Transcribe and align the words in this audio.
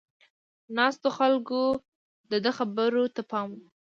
ناستو 0.77 1.09
خلکو 1.17 1.61
د 2.31 2.33
ده 2.43 2.51
خبرو 2.57 3.03
ته 3.15 3.21
پام 3.31 3.47
و. 3.51 3.59